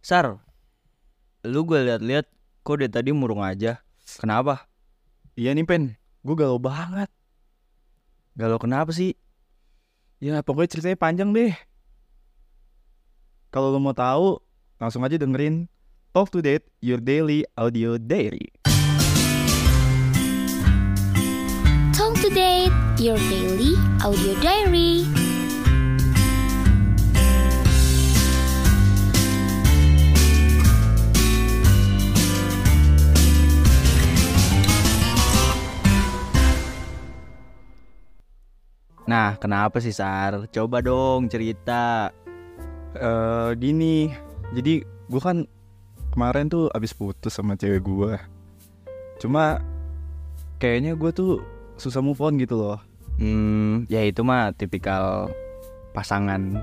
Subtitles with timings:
[0.00, 0.40] Sar,
[1.44, 2.24] lu gue liat-liat
[2.64, 3.84] kok dari tadi murung aja.
[4.16, 4.64] Kenapa?
[5.36, 5.92] Iya nih Pen,
[6.24, 7.12] gue galau banget.
[8.32, 9.12] Galau kenapa sih?
[10.16, 11.52] Ya pokoknya ceritanya panjang deh.
[13.52, 14.40] Kalau lo mau tahu,
[14.80, 15.68] langsung aja dengerin
[16.16, 18.48] Talk to Date, your daily audio diary.
[21.92, 25.19] Talk to Date, your daily audio diary.
[39.10, 40.46] Nah, kenapa sih Sar?
[40.54, 42.14] Coba dong cerita.
[42.94, 44.06] Eh gini,
[44.54, 45.42] jadi gue kan
[46.10, 48.14] kemarin tuh abis putus sama cewek gue.
[49.18, 49.58] Cuma
[50.58, 51.42] kayaknya gue tuh
[51.74, 52.78] susah move on gitu loh.
[53.18, 55.26] Hmm, ya itu mah tipikal
[55.90, 56.62] pasangan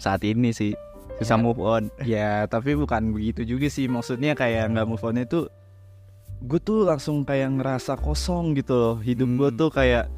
[0.00, 0.72] saat ini sih.
[1.20, 1.44] Susah Ya.
[1.44, 1.82] move on.
[2.08, 3.84] Ya tapi bukan begitu juga sih.
[3.84, 5.52] Maksudnya kayak nggak move onnya tuh
[6.42, 8.96] gue tuh langsung kayak ngerasa kosong gitu loh.
[8.96, 9.60] Hidup gue Hmm.
[9.60, 10.08] tuh kayak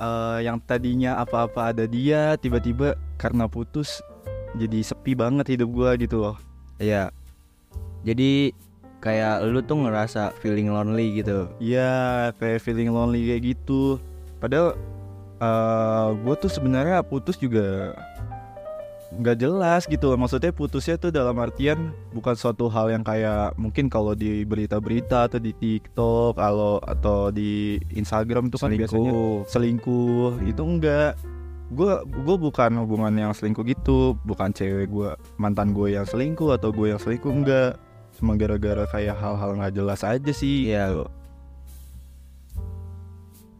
[0.00, 4.00] eh, yang tadinya apa-apa ada dia, tiba-tiba karena putus
[4.58, 6.36] jadi sepi banget hidup gue gitu loh.
[6.80, 7.14] Iya.
[8.02, 8.50] Jadi
[9.04, 11.46] kayak lu tuh ngerasa feeling lonely gitu.
[11.60, 14.00] Iya, kayak feeling lonely kayak gitu.
[14.40, 14.74] Padahal
[15.40, 17.96] eh gue tuh sebenarnya putus juga
[19.10, 20.14] nggak jelas gitu.
[20.14, 20.18] loh.
[20.18, 25.42] Maksudnya putusnya tuh dalam artian bukan suatu hal yang kayak mungkin kalau di berita-berita atau
[25.42, 29.12] di TikTok, kalau atau di Instagram itu kan biasanya
[29.50, 30.46] selingkuh.
[30.46, 31.18] Itu enggak.
[31.70, 36.70] Gue gue bukan hubungan yang selingkuh gitu, bukan cewek gue mantan gue yang selingkuh atau
[36.70, 37.78] gue yang selingkuh enggak.
[38.18, 40.70] Cuma gara-gara kayak hal-hal nggak jelas aja sih.
[40.70, 41.06] Iya.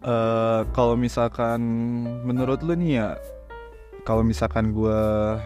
[0.01, 1.61] eh kalau misalkan
[2.25, 3.09] menurut lu nih ya
[4.05, 5.39] kalau misalkan gua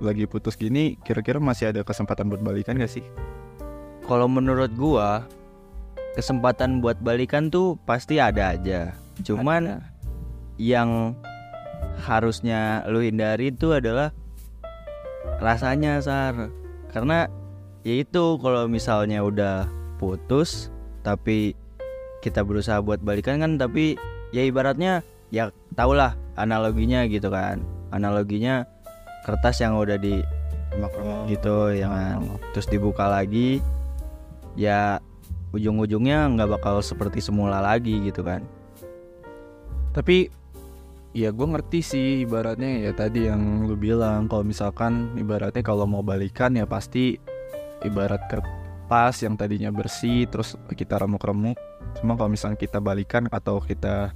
[0.00, 3.04] lagi putus gini kira-kira masih ada kesempatan buat balikan gak sih
[4.08, 5.28] Kalau menurut gua
[6.14, 8.94] kesempatan buat balikan tuh pasti ada aja.
[9.22, 9.82] Cuman
[10.58, 11.14] yang
[12.02, 14.10] harusnya lu hindari itu adalah
[15.38, 16.50] rasanya Sar.
[16.90, 17.30] Karena
[17.86, 20.68] ya itu kalau misalnya udah putus
[21.00, 21.54] tapi
[22.20, 23.96] kita berusaha buat balikan kan tapi
[24.36, 25.00] ya ibaratnya
[25.32, 27.62] ya tau lah analoginya gitu kan.
[27.90, 28.66] Analoginya
[29.26, 30.22] kertas yang udah di
[31.26, 32.22] gitu yang
[32.54, 33.58] terus dibuka lagi
[34.54, 35.02] ya
[35.50, 38.46] ujung-ujungnya nggak bakal seperti semula lagi gitu kan.
[39.90, 40.30] Tapi
[41.10, 46.06] ya gue ngerti sih ibaratnya ya tadi yang lu bilang kalau misalkan ibaratnya kalau mau
[46.06, 47.18] balikan ya pasti
[47.82, 51.58] ibarat kertas yang tadinya bersih terus kita remuk-remuk.
[51.98, 54.14] Cuma kalau misalnya kita balikan atau kita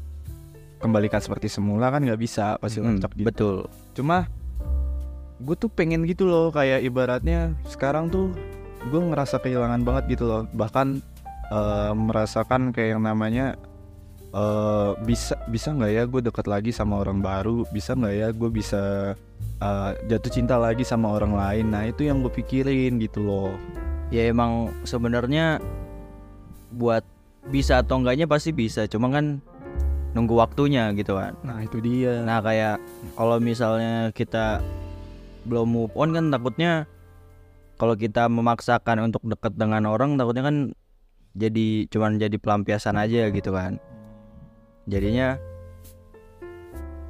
[0.84, 3.56] kembalikan seperti semula kan nggak bisa pasti Hmm, gitu betul.
[3.96, 4.28] Cuma
[5.40, 8.28] gue tuh pengen gitu loh kayak ibaratnya sekarang tuh
[8.92, 10.42] gue ngerasa kehilangan banget gitu loh.
[10.52, 11.00] Bahkan
[11.48, 13.56] eh, merasakan kayak yang namanya
[14.36, 17.64] eh, bisa bisa nggak ya gue deket lagi sama orang baru?
[17.72, 18.82] Bisa nggak ya gue bisa
[19.64, 21.72] eh, jatuh cinta lagi sama orang lain?
[21.72, 23.56] Nah itu yang gue pikirin gitu loh.
[24.12, 25.64] Ya emang sebenarnya
[26.68, 27.02] buat
[27.48, 28.84] bisa atau enggaknya pasti bisa.
[28.88, 29.40] Cuma kan
[30.14, 31.34] nunggu waktunya gitu kan.
[31.42, 32.22] Nah itu dia.
[32.22, 32.78] Nah kayak
[33.18, 34.62] kalau misalnya kita
[35.44, 36.88] belum move on kan takutnya
[37.76, 40.56] kalau kita memaksakan untuk deket dengan orang takutnya kan
[41.34, 43.82] jadi cuman jadi pelampiasan aja gitu kan.
[44.86, 45.36] Jadinya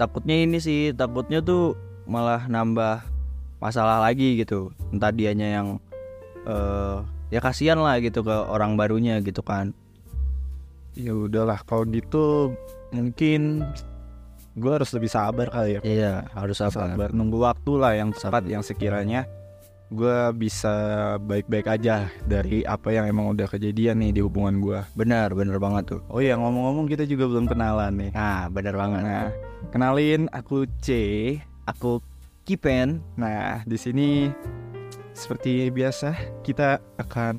[0.01, 1.77] takutnya ini sih takutnya tuh
[2.09, 3.05] malah nambah
[3.61, 4.73] masalah lagi gitu.
[4.91, 5.69] Entah dianya yang
[6.49, 6.99] eh
[7.33, 9.73] ya kasihan lah gitu ke orang barunya gitu kan
[10.95, 12.55] ya udahlah kalau gitu
[12.95, 13.67] mungkin
[14.55, 15.81] gue harus lebih sabar kali ya.
[15.83, 19.27] Iya harus apa sabar nunggu waktu lah yang tepat yang sekiranya
[19.91, 20.75] gue bisa
[21.23, 25.99] baik-baik aja dari apa yang emang udah kejadian nih di hubungan gue benar benar banget
[25.99, 26.01] tuh.
[26.11, 28.11] Oh ya ngomong-ngomong kita juga belum kenalan nih.
[28.15, 29.03] Nah benar banget.
[29.03, 29.29] Nah
[29.75, 30.89] kenalin aku C
[31.67, 31.99] aku
[32.47, 33.03] Kipen.
[33.19, 34.31] Nah di sini
[35.15, 36.15] seperti biasa
[36.47, 37.39] kita akan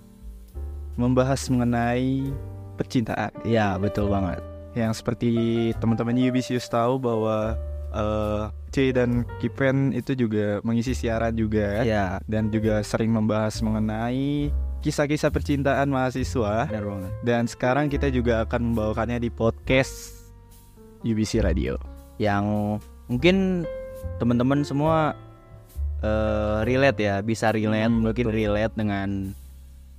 [0.95, 2.31] membahas mengenai
[2.75, 4.43] percintaan iya betul banget.
[4.75, 5.31] Yang seperti
[5.79, 7.55] teman-teman Yubisius tahu bahwa
[7.89, 8.43] eh,
[8.75, 12.19] C dan Kipen itu juga mengisi siaran juga iya.
[12.27, 14.51] dan juga sering membahas mengenai
[14.83, 16.67] kisah-kisah percintaan mahasiswa.
[16.67, 17.11] Benar banget.
[17.23, 20.27] Dan sekarang kita juga akan membawakannya di podcast
[21.01, 21.79] UBC Radio.
[22.15, 22.77] yang
[23.07, 23.63] mungkin
[24.19, 25.15] teman-teman semua
[25.99, 28.35] eh, relate ya bisa relate Hmm, mungkin betul.
[28.35, 29.31] relate dengan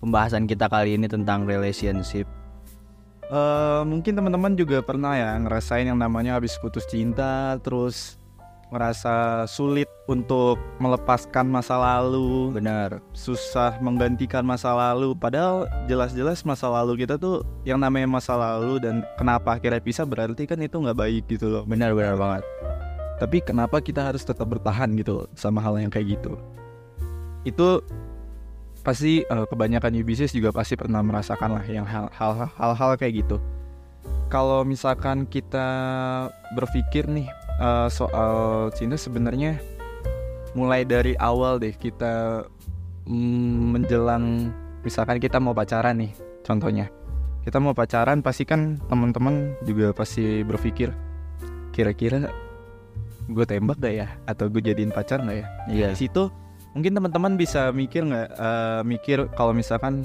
[0.00, 2.28] pembahasan kita kali ini tentang relationship
[3.26, 8.22] Eh, mungkin teman-teman juga pernah ya ngerasain yang namanya habis putus cinta terus
[8.70, 15.10] ngerasa sulit untuk melepaskan masa lalu, benar susah menggantikan masa lalu.
[15.18, 20.46] Padahal jelas-jelas masa lalu kita tuh yang namanya masa lalu dan kenapa akhirnya pisah berarti
[20.46, 21.62] kan itu nggak baik gitu loh.
[21.66, 22.46] benar benar banget
[23.18, 26.38] Tapi kenapa kita harus tetap bertahan gitu loh sama hal yang kayak gitu?
[27.42, 27.82] Itu
[28.86, 33.42] pasti eh, kebanyakan newbies juga pasti pernah merasakan lah yang hal- hal- hal-hal kayak gitu.
[34.30, 35.66] Kalau misalkan kita
[36.54, 37.26] berpikir nih
[37.58, 39.58] eh, soal cinta sebenarnya
[40.54, 42.46] mulai dari awal deh kita
[43.10, 44.54] mm, menjelang
[44.86, 46.14] misalkan kita mau pacaran nih
[46.46, 46.86] contohnya.
[47.42, 50.94] Kita mau pacaran pasti kan teman-teman juga pasti berpikir
[51.74, 52.30] kira-kira
[53.26, 54.06] gue tembak gak ya?
[54.30, 55.46] Atau gue jadiin pacar nggak ya?
[55.66, 55.88] Iya.
[55.94, 56.45] di situ
[56.76, 60.04] mungkin teman-teman bisa mikir nggak eh, mikir kalau misalkan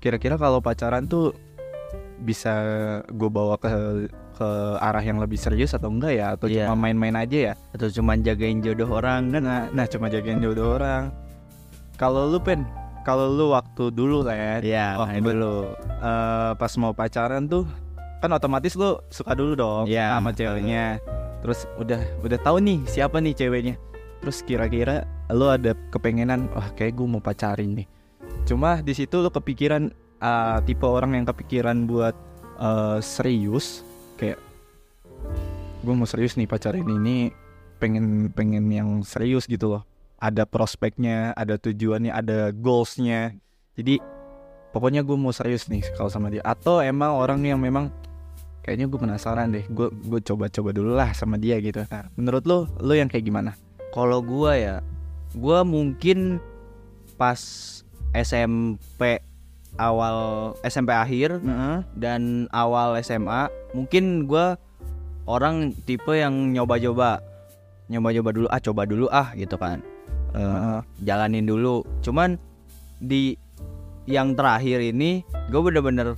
[0.00, 1.36] kira-kira kalau pacaran tuh
[2.18, 2.52] bisa
[3.04, 3.68] gue bawa ke
[4.32, 4.48] ke
[4.80, 6.26] arah yang lebih serius atau enggak ya?
[6.32, 6.64] Atau Iya.
[6.64, 7.54] cuma main-main aja ya?
[7.76, 9.28] Atau cuman jagain jodoh orang?
[9.28, 11.12] Kan nah nah cuma jagain jodoh orang.
[12.00, 12.64] Kalau lu pen
[13.04, 15.76] kalau lu waktu dulu lah ya Iya, waktu dulu.
[16.00, 17.68] eh, pas mau pacaran tuh
[18.20, 20.16] kan otomatis lu suka dulu dong Iya.
[20.16, 20.96] sama ceweknya.
[21.44, 23.76] Terus udah udah tahu nih siapa nih ceweknya
[24.20, 27.88] terus kira-kira lu ada kepengenan wah kayak gue mau pacarin nih.
[28.44, 29.88] Cuma di situ lu kepikiran
[30.20, 32.14] eh, tipe orang yang kepikiran buat
[32.60, 33.82] eh, serius
[34.20, 34.36] kayak
[35.80, 37.32] gue mau serius nih pacarin ini
[37.80, 39.82] pengen pengen yang serius gitu loh.
[40.20, 43.32] Ada prospeknya ada tujuannya ada goalsnya.
[43.72, 43.96] Jadi
[44.76, 46.44] pokoknya gue mau serius nih kalau sama dia.
[46.44, 47.88] Atau emang orang yang memang
[48.60, 51.80] kayaknya gue penasaran deh gue gue coba-coba dulu lah sama dia gitu.
[51.88, 53.56] Nah menurut lo lo yang kayak gimana
[53.90, 54.76] Kalau gua ya,
[55.34, 56.38] gua mungkin
[57.18, 57.40] pas
[58.14, 59.18] SMP
[59.78, 61.42] awal SMP akhir
[61.94, 64.58] dan awal SMA, mungkin gua
[65.26, 67.22] orang tipe yang nyoba-nyoba,
[67.86, 69.82] nyoba-nyoba dulu ah coba dulu ah gitu kan,
[70.30, 71.82] Eh, jalanin dulu.
[72.06, 72.38] Cuman
[73.02, 73.34] di
[74.06, 76.14] yang terakhir ini, gue bener-bener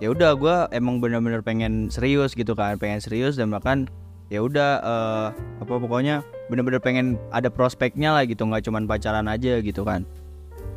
[0.00, 3.88] ya udah gua emang bener-bener pengen serius gitu kan, pengen serius dan bahkan
[4.32, 5.28] ya udah eh,
[5.60, 10.06] apa pokoknya bener-bener pengen ada prospeknya lah gitu nggak cuman pacaran aja gitu kan.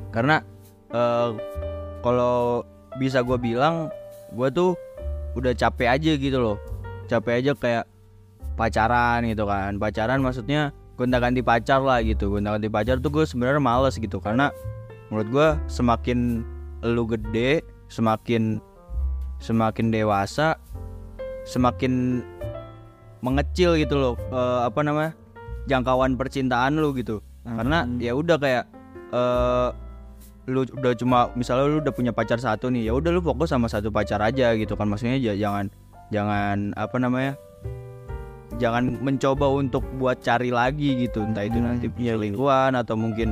[0.10, 0.42] Karena
[0.94, 1.30] eh,
[2.02, 2.66] kalau
[2.98, 3.94] bisa gue bilang
[4.34, 4.74] gue tuh
[5.38, 6.58] udah capek aja gitu loh.
[7.06, 7.86] Capek aja kayak
[8.58, 9.78] pacaran gitu kan.
[9.78, 12.34] Pacaran maksudnya gonta ganti pacar lah gitu.
[12.34, 14.50] Gonta ganti pacar tuh gue sebenarnya males gitu karena
[15.10, 16.46] menurut gue semakin
[16.86, 18.62] lu gede semakin
[19.42, 20.56] semakin dewasa
[21.44, 22.24] semakin
[23.20, 25.12] mengecil gitu loh eh, apa namanya
[25.70, 27.22] jangkauan percintaan lu gitu.
[27.46, 28.66] Karena ya udah kayak
[29.14, 29.70] eh
[30.50, 33.70] lu udah cuma misalnya lu udah punya pacar satu nih ya udah lu fokus sama
[33.70, 34.90] satu pacar aja gitu kan.
[34.90, 35.70] Maksudnya ja- jangan
[36.10, 37.34] jangan apa namanya
[38.58, 41.22] jangan mencoba untuk buat cari lagi gitu.
[41.22, 43.32] Entah itu Hmm, nanti iya, selingkuhan atau mungkin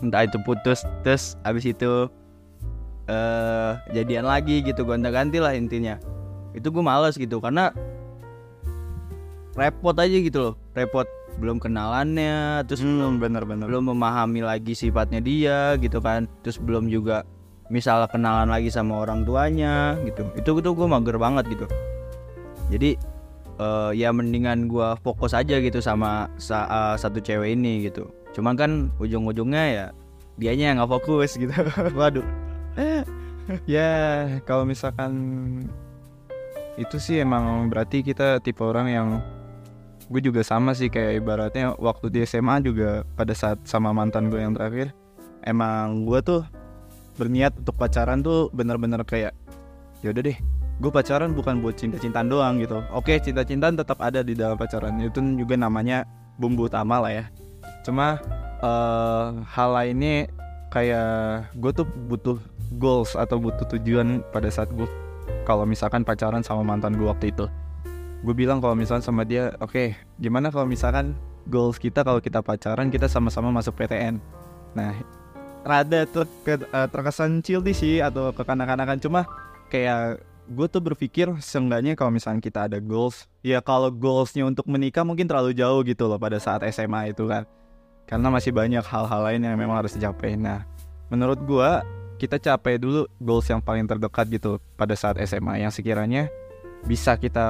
[0.00, 2.08] entah itu putus terus abis itu
[3.10, 5.96] eh jadian lagi gitu gonta-ganti lah intinya.
[6.52, 7.72] Itu gue males gitu karena
[9.60, 10.54] repot aja gitu loh.
[10.72, 11.04] Repot
[11.36, 16.24] belum kenalannya terus belum bener-bener belum memahami lagi sifatnya dia gitu kan.
[16.40, 17.28] Terus belum juga
[17.68, 20.24] misalnya kenalan lagi sama orang tuanya gitu.
[20.34, 21.66] Itu itu gue mager banget gitu.
[22.72, 22.96] Jadi
[23.60, 28.08] eh, ya mendingan gue fokus aja gitu sama sa- eh, satu cewek ini gitu.
[28.32, 29.86] Cuman kan ujung-ujungnya ya
[30.40, 31.52] dianya yang nggak fokus gitu.
[32.00, 32.24] Waduh.
[33.66, 33.90] Ya
[34.46, 35.10] kalau misalkan
[36.78, 39.08] itu sih emang berarti kita tipe orang yang
[40.10, 44.42] gue juga sama sih kayak ibaratnya waktu di SMA juga pada saat sama mantan gue
[44.42, 44.90] yang terakhir
[45.46, 46.42] emang gue tuh
[47.14, 49.32] berniat untuk pacaran tuh bener-bener kayak
[50.02, 50.38] yaudah deh
[50.80, 52.80] gue pacaran bukan buat cinta-cintaan doang gitu.
[52.96, 54.96] Oke cinta-cintaan tetap ada di dalam pacaran.
[54.96, 56.08] Itu juga namanya
[56.40, 57.24] bumbu utama lah ya.
[57.84, 58.16] Cuma
[58.64, 60.32] eh, hal lainnya
[60.72, 62.40] kayak gue tuh butuh
[62.80, 64.88] goals atau butuh tujuan pada saat gue
[65.44, 67.50] kalau misalkan pacaran sama mantan gue waktu itu
[68.20, 71.16] gue bilang kalau misalkan sama dia oke gimana kalau misalkan
[71.48, 74.20] goals kita kalau kita pacaran kita sama-sama masuk PTN
[74.76, 74.92] nah
[75.64, 78.98] rada ter- ke- eh, terkesan childish sih atau kekanak-kanakan.
[79.00, 79.28] Cuma
[79.68, 85.06] kayak gue tuh berpikir seenggaknya kalau misalkan kita ada goals ya kalau goalsnya untuk menikah
[85.06, 87.46] mungkin terlalu jauh gitu loh pada saat SMA itu kan.
[88.08, 90.34] Karena masih banyak hal-hal lain yang memang harus dicapai.
[90.34, 90.66] Nah
[91.12, 91.70] menurut gue
[92.18, 96.28] kita capai dulu goals yang paling terdekat gitu pada saat SMA yang sekiranya
[96.82, 97.46] bisa kita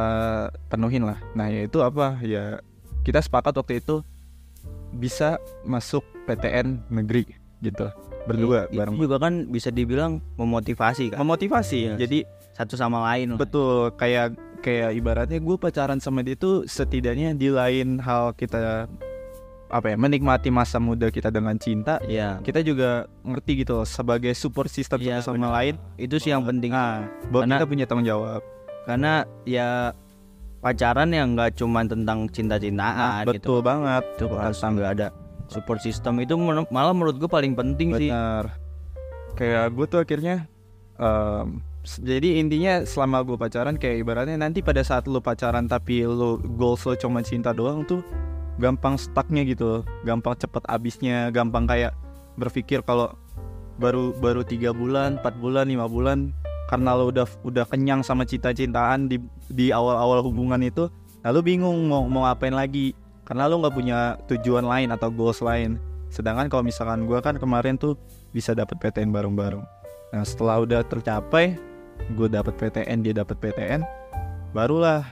[0.67, 1.19] penuhin lah.
[1.33, 2.59] Nah yaitu apa ya
[3.01, 4.03] kita sepakat waktu itu
[4.91, 7.25] bisa masuk PTN negeri
[7.61, 7.89] gitu
[8.21, 11.79] berdua I- bareng itu juga kan bisa dibilang memotivasi kan memotivasi.
[11.89, 11.95] Iya.
[11.97, 12.19] Jadi
[12.53, 13.39] satu sama lain lah.
[13.39, 18.91] betul kayak kayak ibaratnya gue pacaran sama dia tuh setidaknya di lain hal kita
[19.71, 22.43] apa ya menikmati masa muda kita dengan cinta Iya.
[22.43, 25.53] kita juga ngerti gitu loh sebagai support system Iya, satu sama benar.
[25.57, 26.75] lain Itu sih yang penting.
[26.75, 28.43] nah bahwa Karena- kita punya tanggung jawab
[28.91, 29.13] Karena
[29.45, 29.95] ya
[30.59, 33.33] pacaran yang nggak cuma tentang cinta-cintaan Nah, gitu.
[33.33, 35.09] betul banget Itu harus nggak ada
[35.47, 36.35] support system itu
[36.69, 38.07] malah menurut gue paling penting sih.
[38.07, 38.55] benar
[39.33, 40.47] kayak gue tuh akhirnya
[41.81, 46.37] s- jadi intinya selama gue pacaran kayak ibaratnya nanti pada saat lu pacaran tapi lu
[46.55, 48.05] goals lo cuma cinta doang tuh
[48.57, 51.97] gampang stucknya gitu gampang cepet abisnya gampang kayak
[52.37, 53.11] berpikir kalau
[53.75, 56.37] baru baru tiga bulan empat bulan lima bulan
[56.71, 59.19] karena lo udah udah kenyang sama cinta-cintaan di
[59.51, 60.87] di awal-awal hubungan itu
[61.27, 62.95] lalu bingung mau mau ngapain lagi.
[63.27, 63.99] Karena lo nggak punya
[64.31, 65.83] tujuan lain atau goals lain.
[66.15, 67.99] Sedangkan kalau misalkan gue kan kemarin tuh
[68.31, 69.63] bisa dapat PTN bareng-bareng.
[70.15, 71.59] Nah setelah udah tercapai
[72.15, 73.83] gue dapat PTN dia dapat PTN
[74.55, 75.03] barulah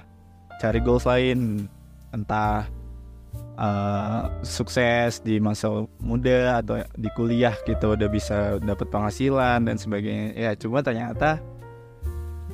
[0.62, 1.66] cari goals lain.
[2.14, 2.70] Entah
[3.58, 10.38] eh, sukses di masa muda atau di kuliah gitu udah bisa dapat penghasilan dan sebagainya.
[10.38, 11.42] Ya cuma ternyata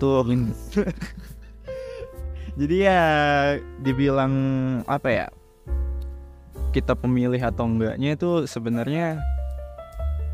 [0.00, 0.24] tuh.
[2.58, 3.02] Jadi ya
[3.82, 4.32] dibilang
[4.86, 5.26] apa ya
[6.70, 9.22] kita pemilih atau enggaknya itu sebenarnya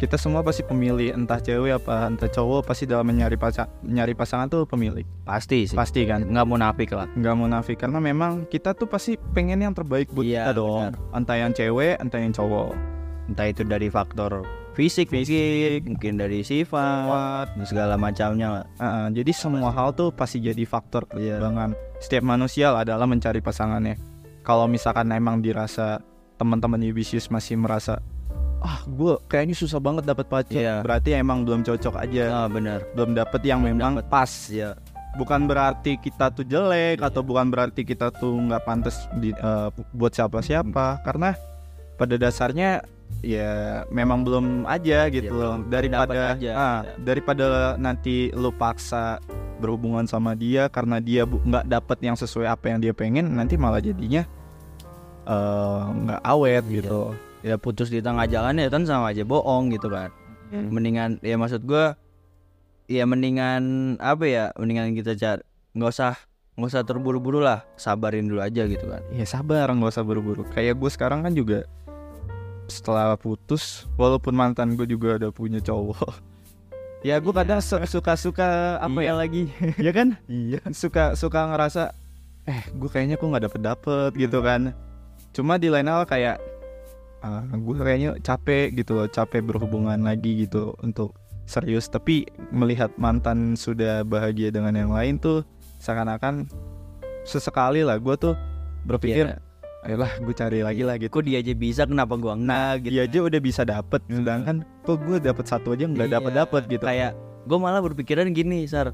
[0.01, 4.49] kita semua pasti pemilih entah cewek apa entah cowok pasti dalam mencari pasangan nyari pasangan
[4.49, 5.77] tuh pemilih Pasti sih.
[5.77, 7.05] pasti kan Nggak munafik lah.
[7.13, 11.15] nggak munafik karena memang kita tuh pasti pengen yang terbaik buat Iya, kita dong benar.
[11.15, 12.73] entah yang cewek entah yang cowok
[13.29, 18.65] Entah itu dari faktor fisik, fisik, mungkin dari sifat, dan segala macamnya lah.
[18.75, 21.37] Uh, jadi semua hal tuh pasti jadi faktor Iya.
[21.37, 24.01] pertimbangan setiap manusia adalah mencari pasangannya
[24.41, 26.01] kalau misalkan emang dirasa
[26.35, 28.01] teman-teman Yubisius masih merasa
[28.61, 30.75] ah gue kayaknya susah banget dapat pacar Iya.
[30.81, 32.85] berarti emang belum cocok aja Ah benar.
[32.93, 34.77] belum dapet yang memang pas Ya.
[35.13, 40.13] bukan berarti kita tuh jelek atau bukan berarti kita tuh nggak pantas di, eh, buat
[40.13, 41.35] siapa-siapa karena
[41.97, 42.85] pada dasarnya
[43.19, 46.51] ya memang belum aja gitu Ya, loh belum daripada dapet aja.
[46.53, 46.93] ah, Ya.
[46.97, 49.19] daripada nanti lu paksa
[49.59, 53.81] berhubungan sama dia karena dia nggak dapet yang sesuai apa yang dia pengen nanti malah
[53.81, 54.25] jadinya
[55.23, 56.75] eh, nggak awet Iya.
[56.77, 57.03] gitu
[57.41, 60.13] ya putus di tengah jalan ya kan sama aja bohong gitu kan.
[60.51, 61.95] Mendingan ya maksud gua
[62.91, 65.43] ya mendingan apa ya mendingan kita cari
[65.73, 66.19] nggak usah
[66.59, 69.01] nggak usah terburu-buru lah sabarin dulu aja gitu kan.
[69.11, 70.43] Ya sabar nggak usah buru-buru.
[70.51, 71.65] Kayak gue sekarang kan juga
[72.67, 76.11] setelah putus walaupun mantan gue juga udah punya cowok.
[77.01, 79.09] Ya gue kadang su- suka-suka apa Iya.
[79.09, 79.43] ya lagi?
[79.81, 80.21] Ya kan?
[80.29, 80.61] Iya.
[80.77, 81.97] Suka suka ngerasa
[82.45, 84.77] eh gue kayaknya kok nggak dapet dapet gitu kan.
[85.33, 86.37] Cuma di lain hal kayak
[87.21, 91.87] ah, gue kayaknya capek gitu loh capek berhubungan lagi gitu untuk serius.
[91.87, 95.43] Tapi melihat mantan sudah bahagia dengan yang lain tuh
[95.81, 96.47] seakan-akan
[97.25, 98.35] sesekali lah gue tuh
[98.85, 99.39] berpikir Iya.
[99.81, 101.09] ayolah gue cari lagi lah gitu.
[101.13, 102.93] Kok dia aja bisa kenapa gua enggak gitu.
[102.93, 104.01] dia aja udah bisa dapet.
[104.09, 106.85] Sedangkan kok gue dapet satu aja nggak Iya, dapet dapet gitu.
[106.85, 107.13] kayak
[107.45, 108.93] gue malah berpikiran gini sar.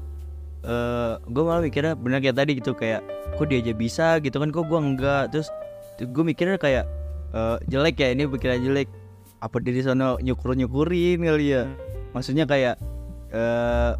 [0.63, 3.03] Eh gue malah mikirnya benar kayak tadi gitu kayak
[3.35, 5.23] kok dia aja bisa gitu kan kok gue enggak.
[5.31, 5.47] Terus
[5.99, 6.87] gue mikirnya kayak
[7.29, 8.87] eh, jelek ya ini pikiran jelek
[9.37, 11.63] apa diri sono nyukur nyukurin kali ya
[12.11, 12.75] maksudnya kayak
[13.29, 13.93] eh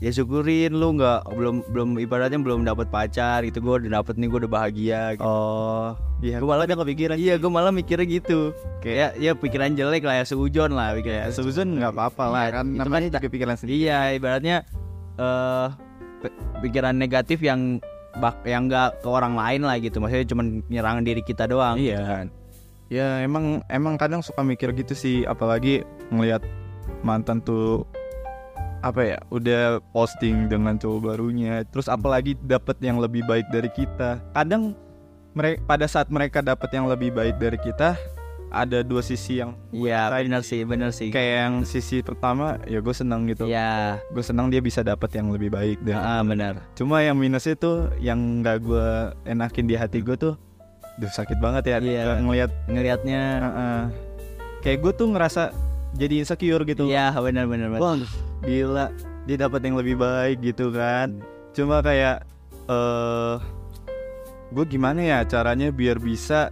[0.00, 4.26] ya syukurin lu nggak belum belum ibaratnya belum dapat pacar gitu gue udah dapet nih
[4.26, 5.22] gue udah bahagia gitu.
[5.22, 8.50] oh iya gue malah gak kepikiran iya gue malah mikirnya gitu
[8.80, 12.66] kayak ya pikiran jelek lah ya seujon lah kayak Susan nggak apa-apa lah Iya, kan
[12.66, 14.56] itu namanya kan juga pikiran sendiri Iya, ibaratnya
[15.12, 15.66] eh
[16.18, 17.78] pe- pikiran negatif yang
[18.12, 19.96] bak yang enggak ke orang lain lah gitu.
[19.96, 21.80] Maksudnya cuma nyerang diri kita doang.
[21.80, 21.96] Iya.
[21.96, 22.26] gitu kan.
[22.92, 25.80] Ya emang emang kadang suka mikir gitu sih apalagi
[26.12, 26.44] ngelihat
[27.00, 27.88] mantan tuh
[28.84, 34.20] apa ya udah posting dengan cowok barunya terus apalagi dapet yang lebih baik dari kita.
[34.36, 34.76] Kadang
[35.32, 37.96] mereka pada saat mereka dapet yang lebih baik dari kita
[38.52, 41.08] ada dua sisi yang Iya, Rasain benar sih, benar sih.
[41.08, 43.48] kayak yang sisi pertama ya gue senang gitu.
[43.48, 46.60] Iya, gue senang dia bisa dapat yang lebih baik dan ah, benar.
[46.76, 48.88] cuma yang minusnya tuh yang nggak gue
[49.24, 50.34] enakin di hati gue tuh
[50.94, 51.76] Duh sakit banget ya.
[51.78, 53.82] Nggak ngelihat Ngelihatnya Heeh.
[54.60, 55.42] kayak gue tuh ngerasa
[55.92, 57.80] jadi insecure gitu Iya, benar benar benar.
[57.80, 57.96] wah
[58.40, 58.86] gila
[59.22, 61.20] dia dapat yang lebih baik gitu kan
[61.52, 62.24] cuma kayak
[62.64, 63.36] eh
[64.48, 66.48] gue gimana ya caranya biar bisa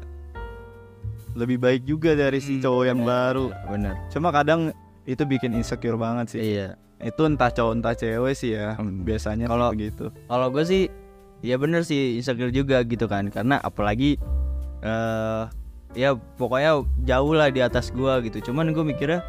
[1.32, 3.94] lebih baik juga dari si Hmm, cowok yang benar, baru Benar.
[4.08, 4.60] cuma kadang
[5.04, 6.74] itu bikin insecure banget sih Iya.
[7.00, 9.02] itu entah cowok entah cewek sih ya Hmm.
[9.02, 10.82] biasanya Kalau- begitu Kalau gue sih
[11.40, 13.28] ya bener sih insecure juga gitu kan.
[13.28, 14.16] Karena apalagi
[14.80, 15.42] eh
[15.92, 18.40] ya pokoknya jauh lah di atas gua gitu.
[18.42, 19.20] Cuman gue mikirnya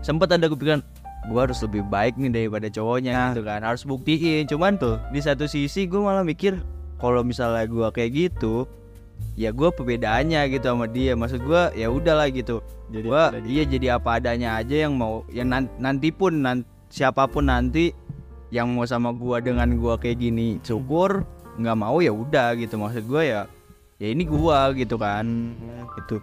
[0.00, 0.80] sempet ada kepikiran
[1.28, 3.26] gue harus lebih baik nih daripada cowoknya Nah.
[3.30, 4.96] gitu kan harus buktiin cuman Tuh.
[5.10, 6.56] di satu sisi gue malah mikir
[6.96, 8.64] kalau misalnya gue kayak gitu
[9.36, 13.10] ya gue perbedaannya gitu sama dia maksud gue ya udahlah gitu Jadi
[13.44, 17.44] di- iya jadi apa adanya aja yang mau yang nan- nanti pun nan- siapa pun
[17.44, 17.92] nanti
[18.48, 22.78] yang mau sama gua dengan gua kayak gini syukur nggak mau ya udah gitu.
[22.78, 23.40] Maksud gua ya
[23.98, 25.26] ya ini gua gitu kan.
[25.98, 26.22] Itu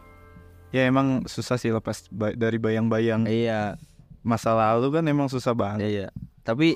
[0.71, 3.75] ya emang susah sih lepas ba- dari bayang-bayang iya.
[4.25, 5.85] masa lalu kan emang susah banget.
[5.85, 6.07] Iya iya.
[6.41, 6.73] Tapi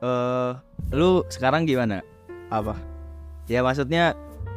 [0.00, 0.50] eh
[0.94, 2.00] lu sekarang gimana?
[2.48, 2.78] Apa?
[3.50, 4.14] Ya maksudnya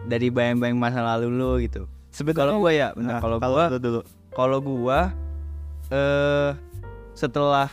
[0.07, 1.89] dari bayang-bayang masa lalu lu gitu.
[2.09, 4.01] Sebenarnya kalau gua ya Nah, bentar, kalau gua lu dulu.
[4.31, 4.99] kalau gua
[5.89, 6.51] eh
[7.13, 7.69] setelah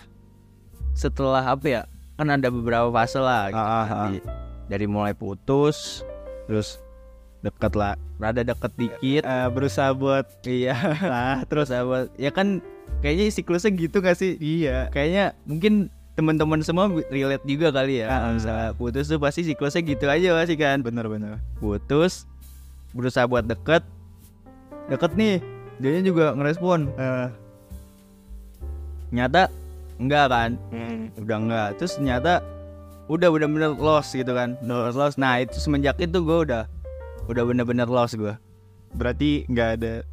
[0.97, 1.83] setelah apa ya?
[2.17, 3.61] Kan ada beberapa fase lah gitu.
[3.61, 4.11] Ah, ah, ah.
[4.67, 6.03] Dari- mulai putus
[6.47, 6.79] terus
[7.43, 9.23] deket lah rada deket dikit.
[9.23, 10.75] Eh, berusaha buat iya.
[11.05, 11.71] Lah terus?
[11.71, 12.59] Apa ya kan
[13.05, 14.35] kayaknya siklusnya gitu gak sih?
[14.41, 14.89] Iya.
[14.91, 18.09] Kayaknya mungkin teman-teman semua relate juga kali ya.
[18.09, 18.33] Ah.
[18.33, 20.81] misalnya putus tuh pasti siklusnya gitu aja pasti kan?
[20.81, 22.25] Bener-bener putus
[22.97, 23.85] berusaha buat deket.
[24.89, 25.39] Deket nih
[25.79, 26.89] dia juga ngerespon.
[26.97, 27.29] Eh,
[29.13, 29.53] nyata
[30.01, 30.51] enggak kan?
[30.73, 31.13] Hmm.
[31.21, 31.69] udah enggak.
[31.79, 32.41] Terus ternyata
[33.07, 34.59] udah bener-bener lost gitu kan.
[34.61, 35.17] Udah lost.
[35.17, 36.67] Nah itu semenjak itu gue udah
[37.27, 38.35] udah bener-bener lost gue
[38.95, 40.07] berarti nggak ada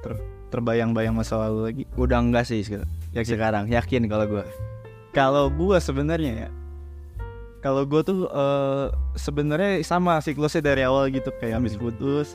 [0.00, 1.82] ter- terbayang-bayang masa lalu lagi?
[1.94, 3.66] Udah enggak sih sek- ya sekarang.
[3.68, 4.44] Yakin kalau gue
[5.10, 6.50] kalau gua sebenarnya ya
[7.60, 11.30] kalau gua tuh eh, sebenarnya sama siklusnya dari awal gitu.
[11.38, 12.34] Kayak habis putus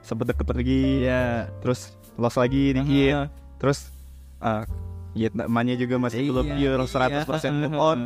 [0.00, 3.28] sempet deket lagi ya terus lost lagi dikit.
[3.60, 3.88] Terus
[4.40, 4.64] ah
[5.16, 8.00] ya namanya juga masih belum Iya, pure 100% move on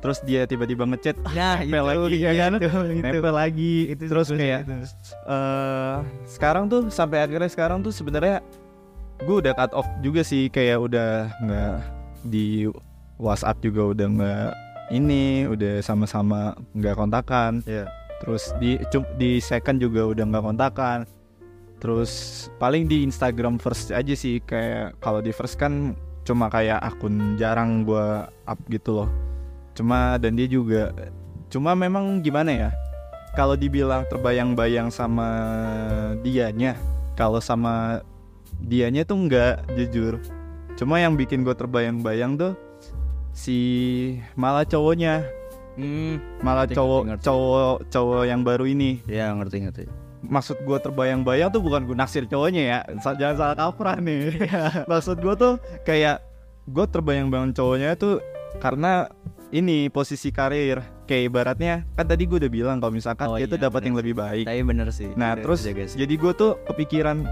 [0.00, 2.50] terus dia tiba-tiba ngechat nah nempel lagi ya kan?
[2.60, 3.74] nempel lagi.
[3.96, 4.62] Terus kayak
[5.26, 5.96] eh
[6.28, 8.44] sekarang tuh sampai akhirnya sekarang tuh sebenarnya
[9.24, 11.76] gue udah cut off juga sih kayak udah nggak
[12.28, 12.68] di
[13.16, 14.48] WhatsApp juga udah nggak
[14.92, 17.64] ini udah sama-sama nggak kontakan.
[17.66, 17.88] Iya.
[18.16, 18.80] terus di
[19.20, 20.98] di second juga udah nggak kontakan.
[21.76, 22.12] Terus
[22.56, 25.92] paling di Instagram first aja sih kayak kalau di first kan
[26.24, 29.08] cuma kayak akun jarang gua up gitu loh
[29.76, 30.90] cuma dan dia juga
[31.52, 32.70] cuma memang gimana ya
[33.36, 35.28] kalau dibilang terbayang-bayang sama
[36.24, 36.74] dianya
[37.16, 38.00] kalau sama
[38.60, 40.20] dianya tuh enggak jujur.
[40.76, 42.52] Cuma yang bikin gue terbayang-bayang tuh
[43.32, 43.58] si
[44.36, 45.24] malah cowoknya.
[45.76, 47.24] Hmm malah Ngerti, cowok ngerti.
[47.24, 49.00] cowok cowok yang baru ini.
[49.08, 49.84] Ya ngerti ngerti.
[50.26, 52.78] Maksud gue terbayang-bayang tuh bukan gue naksir cowoknya ya.
[53.00, 54.48] Jangan salah kaprah nih.
[54.90, 56.20] Maksud gue tuh kayak
[56.68, 58.20] gue terbayang-bayang cowoknya tuh
[58.60, 59.08] karena
[59.50, 60.82] ini posisi karir.
[61.06, 63.86] Kayak ibaratnya kan tadi gue udah bilang kalau misalkan Oh dia tuh iya, dapat bener.
[63.86, 64.44] yang lebih baik.
[64.44, 65.70] Tapi bener sih nah Bener terus sih.
[65.94, 67.22] jadi gue tuh kepikiran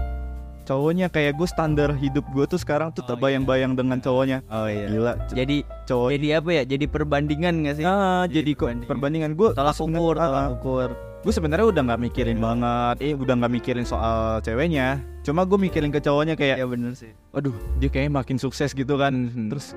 [0.63, 4.47] cowoknya kayak gue standar hidup gue tuh sekarang tuh Oh, terbayang-bayang dengan cowoknya.
[4.47, 4.87] Oh iya.
[4.87, 6.63] Gila jadi cowok jadi apa ya?
[6.63, 7.85] Jadi perbandingan gak sih?
[7.85, 8.87] Ah jadi kok perbandingan.
[8.87, 9.31] perbandingan.
[9.35, 10.89] Gue tolak ukur tolak ukur
[11.25, 15.01] gue sebenarnya udah nggak mikirin banget eh udah nggak mikirin soal ceweknya.
[15.25, 17.09] Cuma gue mikirin ke cowoknya kayak ya bener sih.
[17.33, 19.33] Aduh dia kayaknya makin sukses gitu kan.
[19.33, 19.49] Mhm.
[19.49, 19.73] terus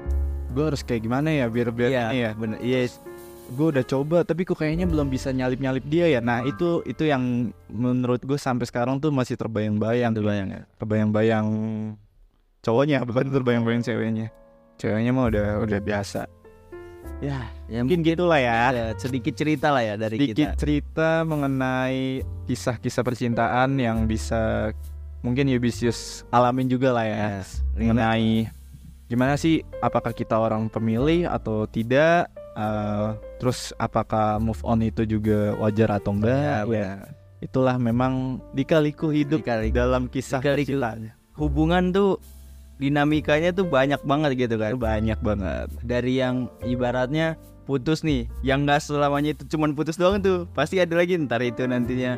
[0.53, 2.59] gue harus kayak gimana ya biar biar iya ini ya bener.
[2.61, 2.93] Iya
[3.49, 6.21] gue udah coba tapi kok kayaknya belum bisa nyalip nyalip dia ya.
[6.21, 10.13] Nah itu itu yang menurut gue sampai sekarang tuh masih terbayang-bayang.
[10.13, 10.63] Terbayang ya?
[10.77, 11.47] Terbayang-bayang
[12.61, 14.29] cowoknya bukan terbayang-bayang ceweknya.
[14.77, 16.29] Ceweknya mah udah udah biasa
[17.19, 22.23] ya ya mungkin gitulah ya ada sedikit cerita lah ya dari sedikit kita cerita mengenai
[22.47, 24.71] kisah-kisah percintaan yang bisa
[25.19, 27.59] mungkin Yubisius alamin juga lah ya Yes.
[27.75, 28.47] mengenai
[29.07, 35.59] gimana sih apakah kita orang pemilih atau tidak eh, terus apakah move on itu juga
[35.59, 36.91] wajar atau enggak Ya, ya
[37.39, 39.75] itulah memang dikaliku hidup Dikaliku.
[39.75, 40.71] dalam kisah Dikaliku.
[40.71, 42.19] percintaan hubungan tuh
[42.79, 44.79] dinamikanya tuh banyak banget gitu kan?
[44.79, 45.69] Banyak banget.
[45.83, 47.35] Dari yang ibaratnya
[47.69, 51.69] putus nih yang nggak selamanya itu cuman putus doang tuh pasti ada lagi ntar itu
[51.69, 52.17] nantinya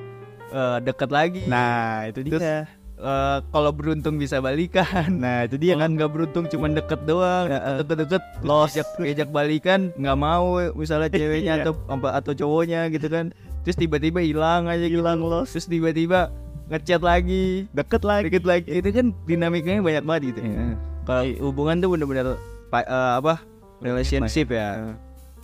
[0.53, 1.43] eh, deket lagi.
[1.51, 2.71] Nah itu Terus, dia.
[3.01, 5.09] Eh, kalau beruntung bisa balikan.
[5.25, 7.49] Nah itu dia kan nggak beruntung cuman deket doang.
[7.81, 11.17] Deket-deket lost ejak, ejak balikan nggak mau misalnya Iya.
[11.19, 11.73] ceweknya atau
[12.13, 13.33] atau cowoknya gitu kan.
[13.65, 15.57] Terus tiba-tiba hilang aja hilang lost.
[15.57, 16.29] Terus tiba-tiba
[16.71, 17.67] ngechat lagi.
[17.75, 18.25] Deket lagi.
[18.31, 18.67] Deket lagi.
[18.71, 20.41] Itu kan dinamikanya banyak banget gitu.
[20.47, 20.79] Iya.
[21.01, 22.39] kalau hubungan tuh bener-bener
[22.71, 23.43] eh, apa
[23.83, 24.95] relationship ya.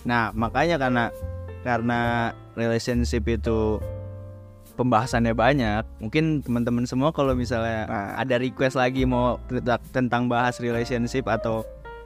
[0.07, 1.11] Nah makanya karena
[1.67, 3.81] karena relationship itu
[4.79, 8.09] pembahasannya banyak mungkin teman-teman semua kalau misalnya Nah.
[8.15, 11.65] ada request lagi mau tenta- tentang bahas relationship atau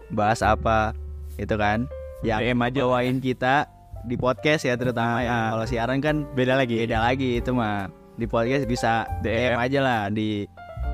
[0.09, 0.95] bahas apa
[1.37, 1.85] itu kan?
[2.25, 2.81] Yang DM aja.
[3.19, 3.55] kita
[4.07, 5.29] di podcast ya terutama ya.
[5.29, 5.47] Ah.
[5.53, 6.81] kalau siaran kan beda lagi.
[6.81, 10.45] beda lagi itu mah di podcast bisa DM aja lah di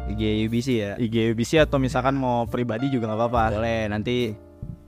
[0.08, 4.48] IG UBC ya IG UBC atau misalkan mau pribadi juga nggak apa-apa boleh nanti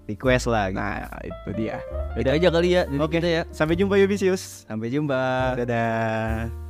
[0.10, 0.74] request lah.
[0.74, 0.82] Gitu.
[0.82, 1.78] Nah, itu dia.
[2.18, 3.22] Itu aja kali ya Oke.
[3.22, 3.42] kita ya.
[3.54, 4.66] Sampai jumpa Yubisius.
[4.66, 5.54] Sampai jumpa.
[5.62, 6.69] Dadah.